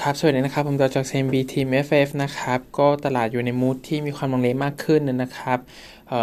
[0.00, 5.58] ครับ สวัสดีนะครับ ผมจอจาก CMB Team FF นะครับ ก็ตลาดอยู่ใน mood ที่มีความลังเลมากขึ้นนะครับ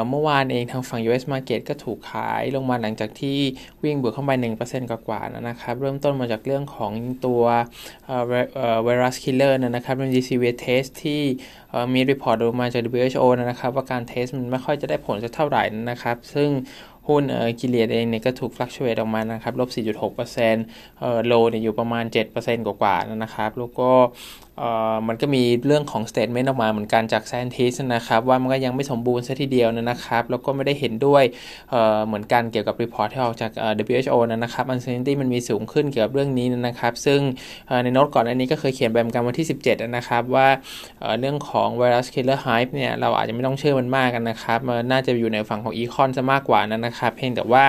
[0.10, 3.40] เมื่อวานเองทางฝั่ง US Market ก็ถูกขายลงมาหลังจากที่
[3.84, 4.32] วิ่งบวกเข้าไป
[4.66, 6.92] 1%กว่าๆนะครับ เริ่มต้นมาจากเรื่องของ
[7.26, 7.44] ตัว
[8.84, 11.22] virus killer นะครับ remdesivir test ที่
[11.94, 16.50] มี report ออกมาจาก WHO นะครับ ว่าการ test มันไม่ค่อยจะได้ผลสักเท่าไหร่นะครับ ซึ่ง
[17.10, 20.18] หุ้นเออ Gilead เองเนี่ยก็ถูก fluctuate ออกมานะครับลบ 4.6%
[21.00, 22.06] เอ่อ low เนี่ยอยู่ประมาณ
[22.38, 23.90] 7%กว่าๆนะครับแล้วก็
[25.08, 31.74] มันก็มีเรื่องของ statement ออกมาเหมือนกันจาก scientist นะครับ ว่ามันก็ยังไม่สมบูรณ์ซะทีเดียวนะครับ แล้วก็ไม่ได้เห็นด้วย
[32.08, 33.52] เหมือนกันเกี่ยวกับ report ที่ออกจาก
[33.86, 37.20] WHO นะครับ uncertainty มันมีสูงขึ้นเกี่ยวกับเรื่องนี้นะครับ ซึ่ง
[37.84, 40.48] ในโน้ตก่อนอันนี้ก็เคยเขียนแบบกันวันที่ 17 นะครับ ว่า
[41.20, 47.64] เรื่องของ virus killer hype เนี่ยเราอาจจะไม่ต้องเชื่อมันมากกันนะครับมันน่าจะอยู่ในฝั่งของ econ ซะมากกว่านะครับ เพียงแต่ว่า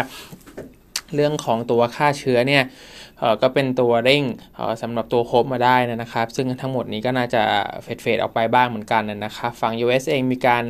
[1.14, 2.62] เรื่องของตัวค่าเชื้อเนี่ย
[3.42, 4.24] ก็เป็นตัวเร่ง
[4.82, 7.42] สำหรับตัวโคบมาได้นะครับ ซึ่งทั้งหมดนี้ก็น่าจะ
[7.82, 10.64] เฟดเฟดออกไปบ้างเหมือนกันนะครับฝั่ง US เองมีการ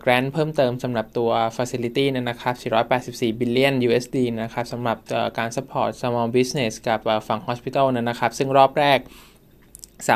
[0.00, 2.54] แกรนเพิ่มเติมสำหรับตัว Facility นะครับ
[3.00, 4.98] 484 billion USD นะครับสำหรับ
[5.38, 8.98] การ support small business กับฝั่ง hospital นะครับ ซึ่งรอบแรก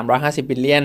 [0.00, 0.84] 350 billion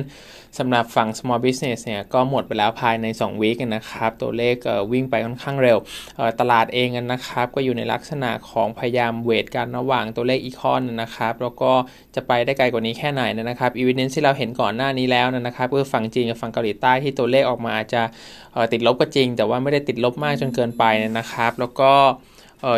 [0.59, 4.55] สำหรับฝั่ง small business เนี่ยก็หมดไปแล้วภายใน2วีคนะครับ ตัวเลข
[4.91, 5.77] วิ่งไปค่อนข้างเร็ว
[6.39, 11.71] ตลาดเองนะครับ ก็อยู่ในลักษณะของพยายาม weight กันระหว่างตัวเลข econ นะครับ แล้วก็
[12.15, 18.01] จะไปได้ไกลกว่านี้แค่ไหนนะครับอีเวนต์ที่เราเห็นก่อนหน้านี้แล้วนะครับคือฝั่งจีนกับฝั่งเกาหลีใต้ที่ตัวเลขออกมาอาจจะ
[18.73, 20.83] ติดลบก็จริง แต่ว่าไม่ได้ติดลบมากจนเกินไป
[21.17, 21.91] นะครับ แล้วก็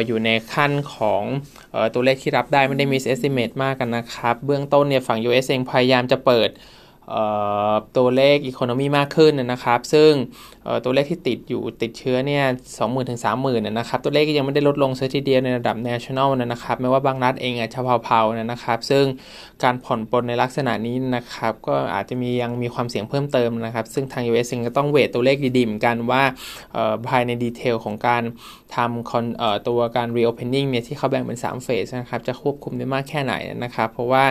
[0.05, 1.23] อยู่ในขั้นของ
[1.93, 6.49] ตัวเลขที่รับได้ไม่ได้ miss estimate มากกันนะครับ เบื้องต้นเนี่ยฝั่ง US เองพยายามจะเปิด
[7.97, 10.11] ตัวเลขอีโคโนมีมากขึ้นนะครับ ซึ่ง
[10.83, 12.43] ตัวเลขที่ติดอยู่ติดเชื้อเนี่ย
[12.77, 19.05] สองหมื่นถึงสามหมื่นนะครับ ตัวเลขก็ยังไม่ได้ลดลงเสียทีเดียวในระดับ national นะครับไม่ว่าบางรัฐเองอาจจะเผาๆนะครับ ซึ่ง
[19.63, 26.23] การผ่อนปลนในลักษณะนี้นะครับ ก็อาจจะมียังมีความเสี่ยงเพิ่มเติมนะครับ ซึ่งทาง US เองก็ต้องเวทตัวเลขดีๆเหมือนกันว่า
[27.07, 28.23] ภายในดีเทลของการ
[28.75, 33.33] ทำตัวการ reopening เนี่ยที่เขาแบ่งเป็น3เฟสนะครับ จะควบคุมได้มากแค่ไหน
[33.63, 34.23] นะครับ เพราะว่า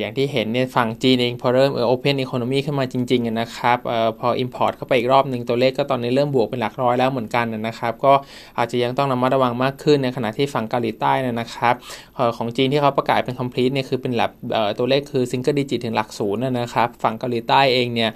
[0.00, 8.12] อย่างที่เห็นเนี่ยฝั่งจีนเองพอเริ่มเออ open economy ขึ้นมาจริงๆนะครับออพอ import เข้าไปอีกรอบหนึ่งตัวเลขก็ตอนนี้เริ่มบวกเป็นหลักร้อยแล้วเหมือนกันนะครับก็
[8.58, 11.74] อาจจะยังต้องระมัดระวังมากขึ้นในขณะที่ฝั่งเกาหลีใต้นะครับ
[12.18, 14.30] ออของจีนที่เขาประกาศเป็น complete เนี่ยคือเป็นหลัก
[14.78, 18.10] ตัวเลขคือ single digit ถึงหลักศูนย์นะครับฝั่งเกาหลีใต้เองเนี่ย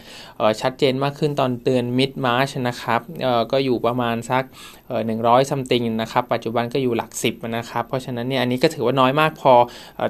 [0.61, 3.01] ชัดเจนมากขึ้นตอนเตือน mid March นะครับ
[3.53, 4.43] ก็อยู่ประมาณสัก
[5.07, 9.53] หนึ่งร้อยซัมติงนะครับปัจจุบันก็อยู่หลักสิบนะครับเพราะฉะนั้นเนี่ยอันนี้ก็ถือว่าน้อยมากพอ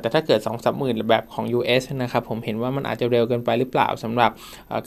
[0.00, 4.30] แต่ถ้าเกิด2องสามหมื่นแบบของ US นะครับผมเห็นว่ามันอาจจะเร็วเกินไปหรือเปล่าสำหรับ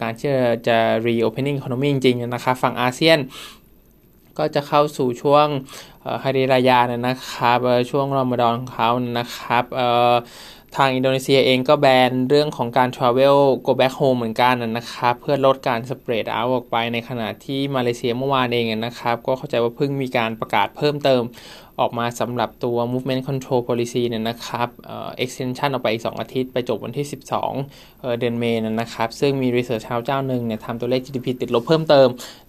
[0.01, 0.29] การที่
[0.67, 3.19] จะ reopening economy จริงๆนะครับฝั่งอาเซียน
[4.37, 5.47] ก็จะเข้าสู่ช่วง
[6.23, 7.59] ฮาริรายานะครับ
[7.89, 9.63] ช่วงรอมฎอนของเขานะครับ
[10.75, 21.21] ทางอินโดนีเซียเองก็แบนเรื่องของการ Travel Go Back Home เหมือนกันนะครับ เพื่อลดการสเปรดเอาออกไปในขณะที่มาเลเซียเมื่อวานเองนะครับ ก็เข้าใจว่าเพิ่งมีการประกาศเพิ่มเติม
[21.81, 24.69] ออกมาสำหรับตัว movement control policy เนี่ยนะครับ
[25.23, 32.07] extension ออกไปอีก 2 อาทิตย์ ไปจบวันที่ 12เเดือนเมษนะครับ ซึ่งมี research house เจ้าหนึ่งเนี่ยทำตัวเลข GDP ติดลบเพิ่มเติม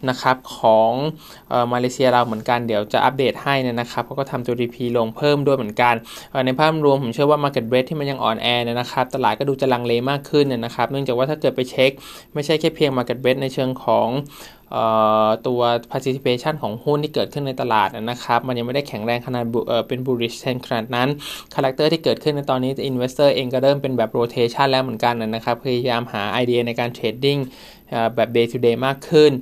[0.09, 0.93] นะครับ ของ
[1.53, 5.95] ออมาเลเซียเราเหมือนกัน เดี๋ยวจะอัปเดตให้นะครับเขาก็ทำตัว GDP ลงเพิ่มด้วยเหมือนกัน
[6.47, 11.91] ในภาพรวมผมเชื่อว่า market rate ที่มันยังอ่อนแอเนี่ยนะครับ ตลาดก็ดูจะลังเลมากขึ้นนะครับ เนื่องจากว่าถ้าเกิดไปเช็ค
[12.35, 14.09] ไม่ใช่แค่เพียง market rate ในเชิงของ
[15.47, 15.61] ตัว
[15.93, 19.45] participation ของหุ้นที่เกิดขึ้นในตลาดนะครับ มันยังไม่ได้แข็งแรงขนาด
[19.89, 21.09] เป็น bullish trend ขนาดนั้น
[21.55, 27.41] character ที่เกิดขึ้นในตอนนี้ investor เองก็เริ่มเป็นแบบ rotation แล้วเหมือนกันนะครับ พยายามหาไอเดียในการ trading
[28.15, 29.33] แบบ day to day มากขึ้น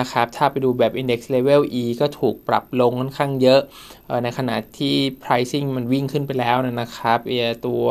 [0.00, 3.60] นะครับ ถ้าไปดูแบบ index level E ก็ถูกปรับลงค่อนข้างเยอะ
[4.24, 7.18] ในขณะที่ pricing มันวิ่งขึ้นไปแล้วนะครับ
[7.66, 7.84] ตัว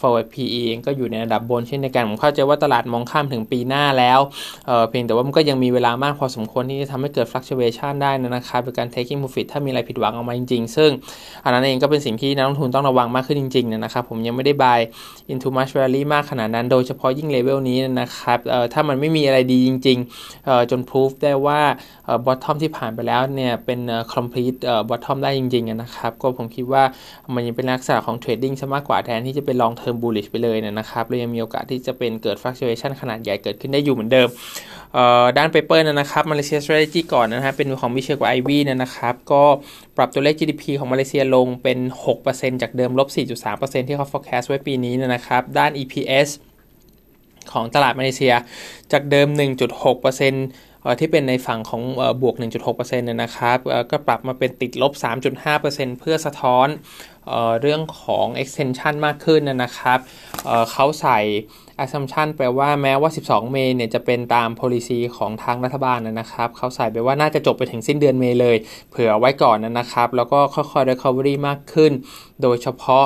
[0.00, 4.20] forward PE เองก็อยู่ในระดับบนเช่นเดียวกัน ผมเข้าใจว่าตลาดมองข้ามถึงปีหน้าแล้ว
[4.66, 10.90] เพียงแต่ว่ามันก็ยังมีเวลามากพอสมควรที่จะทำให้เกิด fluctuation ได้นะครับโดยการ taking profit ถ้ามีอะไรผิดหวังออกมาจริงๆ ซึ่ง
[11.44, 14.80] อันนั้นเองก็เป็นสิ่งที่นักลงทุนต้องระวังมากขึ้นจริงๆนะครับ ผมยังไม่ได้ buy
[15.32, 18.38] into market rally มากขนาดนั้น โดยเฉพาะยิ่งเลเวลนี้นะครับ
[18.72, 21.60] ถ้ามันไม่มีอะไรดีจริงๆจน proof ได้ว่า
[22.26, 23.80] bottom ที่ผ่านไปแล้วเนี่ยเป็น
[24.12, 24.58] complete
[24.88, 26.82] บอททอมได้จริงๆนะครับก็ผมคิดว่า
[27.34, 34.28] มันยังเป็นลักษณะของ trading ซะมากกว่าแทนที่จะเป็น long term bullish ไปเลยนะครับเลยยังมีโอกาสที่จะเป็นเกิด fluctuation ขนาดใหญ่เกิดขึ้นได้อยู่เหมือนเดิม
[35.38, 39.42] ด้านเปเปอร์นะครับมาเลเซีย strategy ก่อนนะฮะเป็นของมิเชลกับไอวีนะครับก็
[39.96, 41.78] ปรับตัวเลข GDP ของมาเลเซียลงเป็น
[42.20, 43.08] 6%จากเดิมลบ
[43.48, 46.28] 4.3%ที่เขา forecast ไว้ปีนี้นะครับ ด้าน EPS
[47.52, 48.34] ของตลาดมาเลเซีย
[48.92, 49.28] จากเดิม
[49.94, 51.82] 1.6%ที่เป็นในฝั่งของ
[52.22, 52.34] บวก
[52.68, 53.58] 1.6%นะครับ
[53.90, 54.92] ก็ปรับมาเป็นติดลบ
[55.46, 56.66] 3.5%เพื่อสะท้อน
[57.60, 59.98] เรื่องของ extension มากขึ้นนะครับ
[60.44, 61.18] เเขาใส่
[61.84, 68.56] assumption แปลว่าแม้ว่า 12 เมษเนี่ยจะเป็นตาม policy ของทางรัฐบาลนะครับเขาใส่ไปว่าน่าจะจบไปถึงสิ้นเดือนเมษเลย
[68.90, 71.92] เผื่อไว้ก่อนนะครับ แล้วก็ค่อยๆ recovery มากขึ้น
[72.42, 73.04] โดยเฉพาะ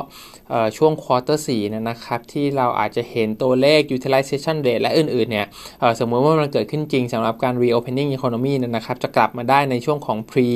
[0.77, 5.47] ช่วงควอเตอร์สี่นะครับ ที่เราอาจจะเห็นตัวเลข utilization rate และอื่นๆเนี่ย
[5.99, 10.49] สมมติว่ามันเกิดขึ้นจริงสำหรับการ reopening economy นะครับ จะกลับมาได้ในช่วงของ pre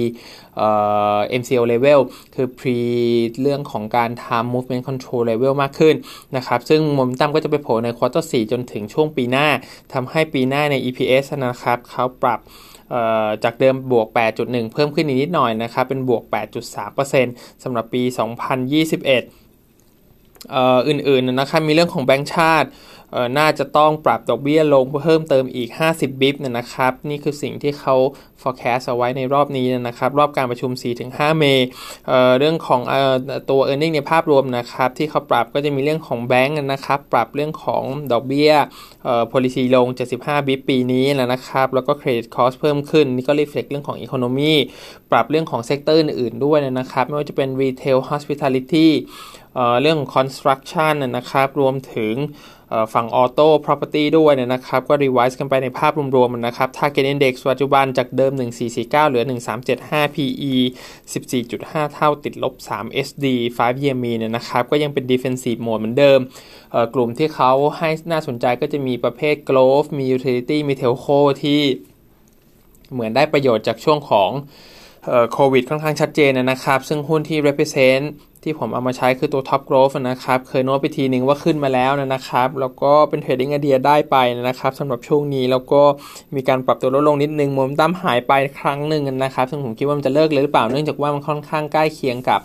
[1.41, 2.01] MCO level
[2.35, 2.79] คือ pre
[3.43, 5.95] เรื่องของการทำ movement control level มากขึ้น
[6.37, 9.49] นะครับ ซึ่งมุมตั้มก็จะไปโผล่ใน quarter สี่จนถึงช่วงปีหน้า
[9.93, 12.41] ทำให้ปีหน้าใน EPS นะครับเขาปรับ
[13.44, 14.06] จากเดิมบวก
[14.41, 16.23] 8.1 เพิ่มขึ้นนิดหน่อยนะครับ เป็นบวก
[16.73, 18.14] 8.3%สำหรับปี 2021
[20.88, 22.69] อื่นๆนะครับมีเรื่องของแบงก์ชาติ
[23.38, 27.94] น่าจะต้องปรับดอกเบี้ยลงเพิ่มเติมอีก 50 bip นะครับ นี่คือสิ่งที่เขา
[28.43, 30.70] forecast เอาไว้ในรอบนี้นะครับ รอบการประชุม
[31.06, 32.81] 4-5 เมษ เรื่องของ
[33.50, 37.82] ตัว e a r n i n g ในภาพรวมนะครับ ที่เขาปรับก็จะมีเรื่องของแบงก์นะครับ ปรับเรื่องของ
[38.12, 38.53] ดอกเบี้ย
[39.32, 39.87] policy ลง
[40.19, 44.55] 75 bip ปีนี้นะครับ แล้วก็ credit cost เพิ่มขึ้น นี่ก็ reflect เรื่องของ economy
[45.11, 48.88] ปรับเรื่องของ sector อื่นๆด้วยนะครับ ไม่ว่าจะเป็น retail hospitality
[49.82, 52.14] เรื่องของ construction นะครับ รวมถึง
[52.95, 58.33] ฝั่ง auto property ด้วยนะครับ ก็ revise กันไปในภาพรวมๆนะครับ target index ปัจจุบันจากเดิม
[58.67, 59.25] 1449 เหลือ
[59.69, 60.55] 1375 PE
[61.13, 63.27] 14.5 เท่าติดลบ 3 SD
[63.57, 66.21] 5 year mean นะครับ ก็ยังเป็น defensive mode เหมือนเดิม
[66.95, 71.61] กลุ่มที่เขาให้น่าสนใจก็จะมีประเภท growth มี utility มี telco ที่
[72.93, 74.31] เหมือนได้ประโยชน์จากช่วงของ
[75.33, 78.05] โควิดค่อนข้างชัดเจนนะครับ ซึ่งหุ้นที่ represent
[78.47, 84.17] ที่ผมเอามาใช้คือตัว Top Growth นะครับ เคยโน้ตไปทีนึงว่าขึ้นมาแล้วนะครับ แล้วก็เป็นเทรดดิ้งไอเดียได้ไป
[84.49, 85.83] นะครับสำหรับช่วงนี้แล้วก็
[86.37, 92.41] มีการปรับตัวลดลงนิดนึงมุมตั้มหายไปครั้งหนึ่งนะครับ ซึ่งผมคิดว่ามันจะเลิกเลยหรือเปล่าเนื่องจากว่ามันค่อนข้างใกล้เคียงกับ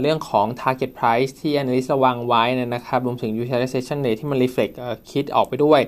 [0.00, 4.74] เรื่องของ target price ที่ analyst ระวังไว้นะครับรวมถึง utilization rate ที่มัน reflect
[5.10, 5.80] คิดออกไปด้วย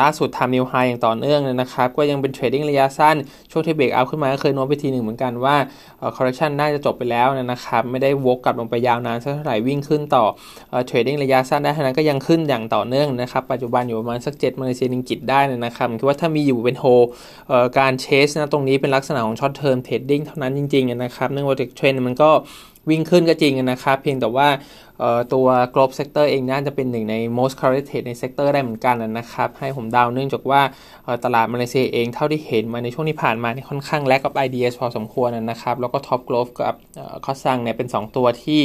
[0.00, 3.16] ล่าสุดทำ new high อย่างต่อเนื่องนะครับ ก็ยังเป็น trading ระยะสั้น
[3.50, 5.56] ช่วงที่เบรกเอาขึ้นมาก็เคยโน้ตไปทีหนึ่งเหมือนกันว่า
[6.16, 10.24] correction น่าจะจบไปแล้วนะครับ ไม่ได้วกกลับลงไปยาวนานสักเท่าไหร่วิ่งขึ้นต่อ
[10.88, 16.84] trading ระยะสั้นได้ท่านั้นก็ยังขึ้นอย่างต่อเนื่องนะครับ ปัจจุบันอยู่ประมาณสัก7มาเลเซียนิงกิตได้นะครับคิดว่าถ้ามีอยู่เป็นโฮ
[17.78, 22.30] การเชสนะตรงนี้เป็นลักษณะของ short term trading เท่านั้นจริงๆนะครับเนื่องจากเทรนด์มันก็
[22.90, 24.48] วิ่งขึ้นก็จริงนะครับ เพียงแต่ว่า
[25.34, 30.60] ตัว global sector เองน่าจะเป็นหนึ่งใน most correlated ใน sector ได้เหมือนกันนะครับ ให้ผมดาวเนื่องจากว่า
[31.24, 36.74] ตลาดมาเลเซียเองเท่าที่เห็นมาในช่วงที่ผ่านมานี่ค่อนข้างแลกกับ ideas พอสมควรนะครับ แล้วก็ top growth กับ
[37.24, 38.60] คอสังเนี่ยเป็น 2 ตัวที่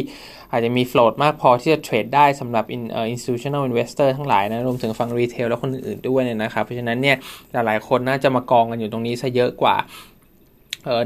[0.51, 2.65] อาจจะมี float มากพอที่จะเทรดได้สำหรับ
[3.13, 7.17] institutional investor ทั้งหลายนะรวมถึงฝั่ง retail และคนอื่นๆด้วยนะครับ เพราะฉะนั้นเนี่ย
[7.53, 9.75] หลายๆคนน่าจะมากองกันอยู่ตรงนี้ซะเยอะกว่า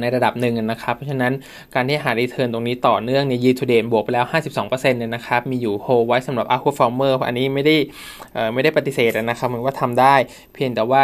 [0.02, 1.34] ในระดับหนึ่งนะครับ เพราะฉะนั้น
[1.74, 4.26] การที่หารีเทิร์นตรงนี้ต่อเนื่องเนี่ยยีทูเดนบวกไปแล้ว
[4.64, 7.76] 52%เนี่ยนะครับ มีอยู่โฮไว้สำหรับ Aqua Farmer อันนี้ไม่ได้
[8.54, 10.16] ไม่ได้ปฏิเสธนะครับมันว่าทำได้
[10.54, 11.04] เพียงแต่ว่า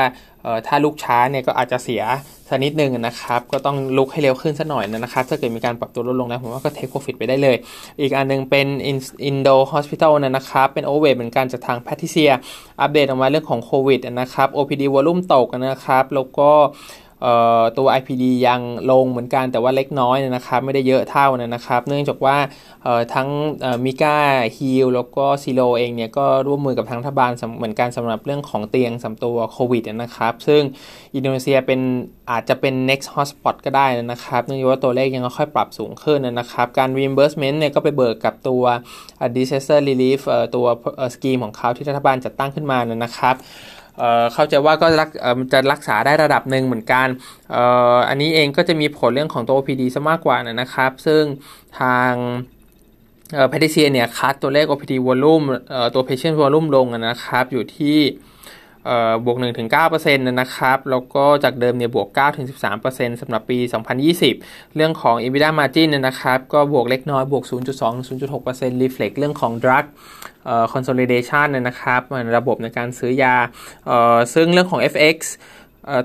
[0.67, 2.03] ถ้าลุกช้าเนี่ยก็อาจจะเสีย
[2.49, 7.55] สักนิดนึงนะครับ ก็ต้องลุกให้เร็วขึ้นสักหน่อยนะครับ ถ้าเกิดมีการปรับตัวลดลงนะผมว่าก็ take profit ไปได้เลย
[8.01, 8.67] อีกอันนึงเป็น
[9.25, 12.31] อินโด hospital นะครับ เป็น over เหมือนกันจากทาง Patricia
[12.81, 16.51] อัปเดตออกมาเรื่องของโควิดนะครับ OPD วอลุ่มตกนะครับ แล้วก็
[17.77, 18.61] ตัว IPD ยัง
[18.91, 22.37] ลงเหมือนกันแต่ว่าเล็กน้อยนะครับ ไม่ได้เยอะเท่านะครับ เนื่องจากว่า
[23.13, 23.29] ทั้ง
[23.85, 30.61] MIKA HEAL แล้วก็ซีโรเองเนี่ยก็ร่วมมือกับทางรัฐบาลเหมือนกันสำหรับเรื่องของเตียงสำตัวโควิดนะครับ ซึ่ง
[31.15, 31.79] อินโดนีเซียเป็น
[32.31, 38.63] อาจจะเป็น next hotspot ก็ได้นะครับ เนื่องจากว่าตัวเลขยังค่อยปรับสูงขึ้นนะครับ การ reimbursement เนี่ยก็ไปเบิกกับตัว
[39.35, 40.19] disaster relief
[40.55, 40.65] ตัว
[41.13, 43.35] สกีมของเขาที่รัฐบาลจัดตั้งขึ้นมานะครับ
[44.33, 44.87] เข้าใจว่าก็
[45.53, 47.07] จะรักษาได้ระดับหนึ่งเหมือนกัน
[48.09, 51.23] อันนี้เองก็จะมีผลเรื่องของตัว OPD ซะมากกว่านะครับ ซึ่ง
[51.79, 52.11] ทาง
[53.49, 55.45] แพทิเซียเนี่ยคัดตัวเลข OPD volume
[55.93, 57.99] ตัว patient volume ลงนะครับ อยู่ที่
[59.25, 62.45] บวก1ถึง9%นะครับ แล้วก็จากเดิมเนี่ยบวก9ถึง
[62.83, 63.57] 13%สำหรับปี
[64.17, 67.51] 2020 เรื่องของ EBITDA margin นะครับก็บวกเล็กน้อยบวก 0.2
[68.07, 69.85] 0.6% reflect เรื่องของ drug
[70.73, 72.01] consolidation นะครับ
[72.37, 73.35] ระบบในการซื้อยา
[74.33, 75.17] ซึ่งเรื่องของ FX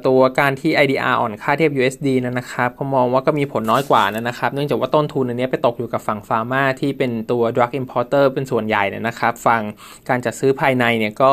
[0.07, 9.62] ตัวการที่ IDR อ่อนค่าเทียบ USD นะครับเขามองว่าก็มีผลน้อยกว่านะครับ เนื่องจากว่าต้นทุนอันนี้ไปตกอยู่กับฝั่งฟาร์มาที่เป็นตัว drug importer เป็นส่วนใหญ่นะครับ ฝั่ง
[10.09, 11.31] การจัดซื้อภายในเนี่ยก็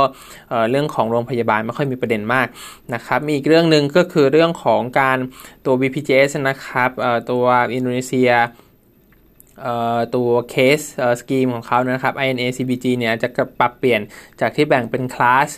[0.70, 2.48] เรื่องของโรงพยาบาลไม่ค่อยมีประเด็นมาก
[2.94, 5.18] นะครับ มีอีกเรื่องหนึ่งก็คือเรื่องของการ
[5.66, 6.90] ตัว BPJS นะครับ
[7.32, 8.32] ตัวอินโดนีเซีย
[10.16, 10.80] ตัว case
[11.20, 13.30] scheme ของเขานะครับ INA CBG เนี่ยจะ
[13.60, 14.02] ปรับเปลี่ยน
[14.42, 15.50] จากที่แบ่งเป็นคลาส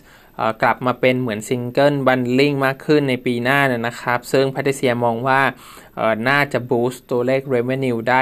[0.64, 5.42] กลับมาเป็นเหมือน single bundling มากขึ้นในปีหน้านะครับ ซึ่ง Patricia มองว่า
[6.30, 8.22] น่าจะ boost ตัวเลข revenue ได้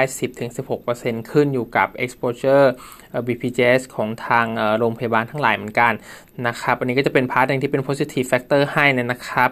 [0.64, 2.66] 10-16%ขึ้นอยู่กับ exposure
[3.26, 4.46] BPJS ของทาง
[4.78, 5.92] โรงพยาบาลทั้งหลายเหมือนกัน
[6.46, 9.50] นะครับ อันนี้ก็จะเป็น part หนึ่งที่เป็น positive factor ให้นะครับ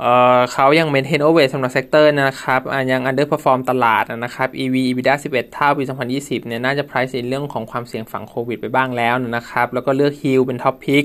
[0.00, 2.60] เขายัง maintain overweight สำหรับ sector นะครับ
[2.92, 5.84] ยัง underperform ตลาดนะครับ EV EBITDA 11 เท่าปี
[6.16, 11.04] 2020 เนี่ยน่าจะ price in เรื่องของความเสี่ยงฝั่งโควิดไปบ้างแล้วนะครับ แล้วก็เลือก HEAL เป็น top pick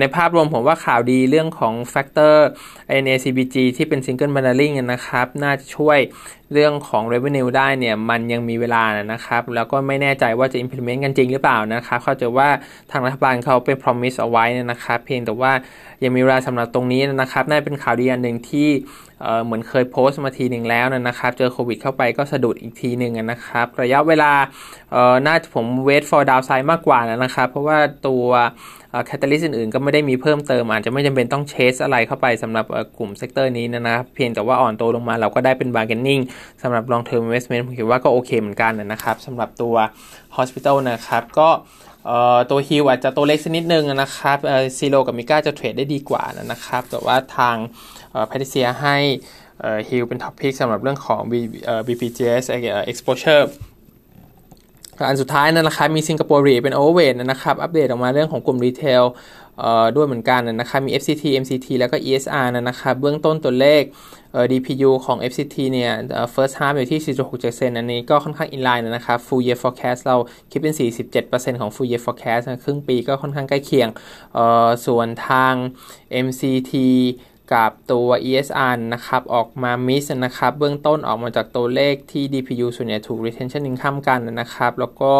[0.00, 2.36] ในภาพรวมผมว่าข่าวดีเรื่องของ factor
[3.02, 5.98] INA CBG ที่เป็น single bundling นะครับ น่าจะช่วย
[6.52, 12.48] เรื่องของ revenue ได้เนี่ยมันยังมีเวลานะครับ แล้วก็ไม่แน่ใจว่าจะ implement กันจริงหรือเปล่านะครับเข้าใจว่า
[12.90, 15.52] ทางรัฐบาลเขาเป็น promise เอาไว้นะครับ เพียงแต่ว่า
[16.02, 18.68] ยังมีเวลาสำหรับตรงนี้นะครับน่าเป็นข่าวดีอันหนึ่งที่
[19.44, 24.32] เหมือนเคย boost มาทีหนึ่งแล้วนะครับ เจอโควิดเข้าไปก็สะดุดอีกทีหนึ่งนะครับ ระยะเวลา
[25.26, 28.26] น่าจะผม wait for downside มากกว่านะครับ เพราะว่าตัว
[29.06, 32.64] catalyst อื่นๆ ก็ไม่ได้มีเพิ่มเติม อาจจะไม่จำเป็นต้อง chase อะไรเข้าไปสำหรับ
[32.98, 36.22] กลุ่ม sector นี้นะครับเพียงแต่ว่าอ่อนตัวลงมาเราก็ได้เป็น bargaining
[36.62, 39.74] สำหรับ long term investment ผมคิดว่าก็โอเคเหมือนกันนะครับสำหรับตัว
[40.36, 41.48] hospital นะครับก็
[42.50, 44.38] ตัว HEAL อาจจะตัวเล็กสักนิดนึงนะครับ
[44.76, 47.56] ซีโรกับ MIKA จะ trade ได้ดีกว่านะครับ แต่ว่าทาง
[48.26, 48.96] Patricia ให้
[49.88, 51.20] HEAL เป็น top pick สำหรับเรื่องของ
[51.86, 52.44] BPJS
[52.90, 53.44] exposure
[55.08, 59.02] อันสุดท้ายนะครับมีสิงคโปร์ REIT เป็น overweight นะครับ อัปเดตออกมาเรื่องของกลุ่ม retail
[59.96, 63.82] ด้วยเหมือนกันนะครับมี FCT MCT แล้วก็ ESR นะครับเบื้องต้นตัวเลข
[64.52, 65.92] DPU ของ FCT เนี่ย
[66.34, 67.00] first half อยู่ที่
[67.42, 70.16] 4.6%อันนี้ก็ค่อนข้าง inline นะครับ full year forecast เรา
[70.50, 70.74] คิดเป็น
[71.16, 73.88] 47%ของ full year forecast ครึ่งปีก็ค่อนข้างใกล้เคียง
[74.86, 75.54] ส่วนทาง
[76.26, 76.72] MCT
[77.52, 85.12] กับตัว ESR นะครับ ออกมามิสนะครับ เบื้องต้นออกมาจากตัวเลขที่ DPU ส่วนใหญ่ถูก retention income กันนะครับ แล้วก็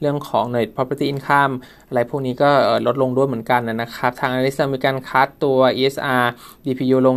[0.00, 1.54] เรื่องของ net property income
[1.88, 2.50] อะไรพวกนี้ก็
[2.86, 6.24] ลดลงด้วยเหมือนกันนะครับ ทาง analyst มีการคัดตัว ESR
[6.64, 7.16] DPU ลง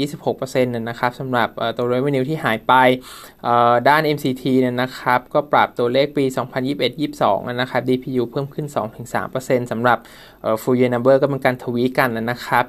[0.00, 2.72] 20-26%นะครับสำหรับตัว revenue ที่หายไป
[3.88, 4.42] ด้าน MCT
[4.82, 6.24] นะครับ ก็ปรับตัวเลขปี
[6.90, 8.66] 2021-22 นะครับ DPU เพิ่มขึ้น
[9.14, 9.98] 2-3%สำหรับ
[10.62, 12.64] full year number ก็เป็นการทวีกันนะครับ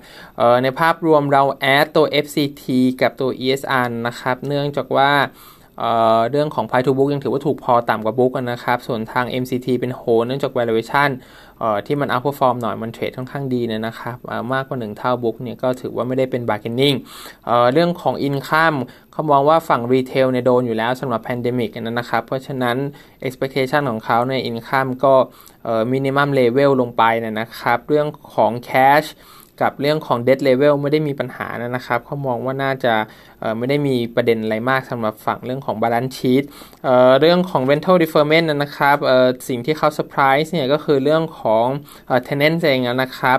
[0.64, 2.64] ในภาพรวมเราแอดตัว FCT
[3.02, 5.12] กับตัว ESR นะครับ เนื่องจากว่า
[6.32, 11.10] เรื่องของ Price to Book ยังถือว่าถูกพอต่ำกว่า Book นะครับ ส่วนทาง MCT เป็นโฮเนื่องจาก valuation
[11.86, 14.18] ที่มัน outperform หน่อยมันเทรดค่อนข้างดีนะครับ
[14.54, 16.96] มากกว่า 1 เท่า Book เนี่ยก็ถือว่าไม่ได้เป็น bargaining
[17.74, 18.78] เรื่องของ income
[19.12, 22.78] เขามองว่าฝั่ง retail เนี่ยโดนอยู่แล้วสำหรับ pandemic นะครับ เพราะฉะนั้น
[23.28, 25.14] expectation ของเขาใน income ก็
[25.94, 29.08] minimum level ลงไปนะครับ เรื่องของ cash
[29.62, 32.94] กับเรื่องของ debt level ไม่ได้มีปัญหานะครับเขามองว่าน่าจะ
[33.58, 36.44] ไม่ได้มีประเด็นอะไรมากสำหรับฝั่งเรื่องของ balance sheet
[36.84, 38.98] เเรื่องของ rental deferment นะครับ
[39.48, 41.66] สิ่งที่เขา surprise เนี่ยก็คือเรื่องของ
[42.28, 43.38] tenant เองนะครับ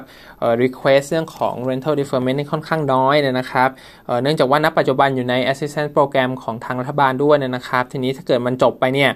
[0.63, 3.69] request เรื่องของ rental deferment นี่ค่อนข้างน้อยนะครับ
[4.23, 9.11] เนื่องจากว่าณปัจจุบันอยู่ใน assistance program ของทางรัฐบาลด้วยนะครับ ทีนี้ถ้าเกิดมันจบไปเนี่ย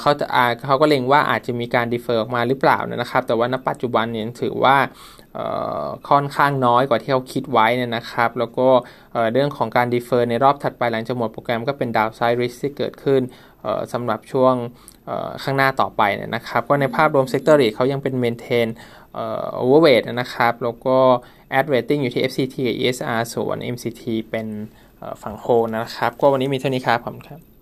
[0.00, 0.26] เขาจะ
[0.66, 4.76] เขาก็เล็งว่าอาจจะมีการดีเฟอร์ออกมาหรือเปล่านะครับ แต่ว่าณปัจจุบันเนี่ยถือว่า
[6.10, 8.68] ค่อนข้างน้อยกว่าที่เขาคิดไว้นะครับ แล้วก็
[9.32, 13.20] เรื่องของการ defer ในรอบถัดไปหลังจากหมดโปรแกรมก็เป็น downside risk ที่เกิดขึ้น
[13.92, 14.54] สำหรับช่วง
[15.42, 16.02] ข้างหน้าต่อไป
[16.34, 18.68] นะครับ ก็ในภาพรวม sector REIT เขายังเป็น maintain
[19.56, 20.96] overweight นะครับ แล้วก็
[21.50, 24.46] add rating อยู่ที่ FCT กับ ESR ส่วน MCT เป็น
[25.22, 25.46] ฝั่งโฮ
[25.76, 27.55] นะครับ ก็วันนี้มีเท่านี้ครับผมครับ